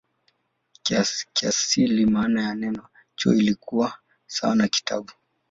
Kiasili 1.33 2.03
maana 2.05 2.41
ya 2.43 2.55
neno 2.55 2.87
"chuo" 3.15 3.33
ilikuwa 3.33 3.93
sawa 4.27 4.55
na 4.55 4.67
"kitabu". 4.67 5.11